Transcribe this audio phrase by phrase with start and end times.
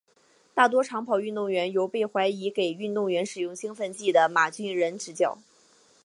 [0.55, 5.37] 大多长跑运动员由被怀疑给运动员使用兴奋剂的马俊仁执教。